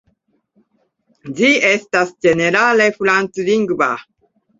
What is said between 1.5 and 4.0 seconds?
estas ĝenerale franclingva.